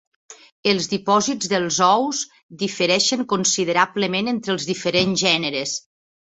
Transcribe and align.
Els 0.69 0.87
dipòsits 0.93 1.51
dels 1.51 1.77
ous 1.87 2.21
difereixen 2.63 3.21
considerablement 3.35 4.33
entre 4.33 4.55
els 4.57 4.67
diferents 4.71 5.25
gèneres. 5.27 5.77